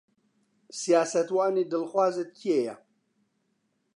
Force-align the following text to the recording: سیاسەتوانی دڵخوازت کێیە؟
سیاسەتوانی 0.79 1.69
دڵخوازت 1.71 2.29
کێیە؟ 2.41 2.75